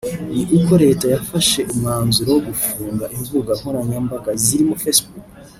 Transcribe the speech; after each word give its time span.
ni 0.33 0.43
uko 0.57 0.71
Leta 0.83 1.05
yafashe 1.15 1.59
umwanzuro 1.73 2.29
wo 2.35 2.41
gufunga 2.49 3.05
imbuga 3.17 3.51
nkoranyambaga 3.59 4.29
zirimo 4.43 4.75
facebook 4.83 5.25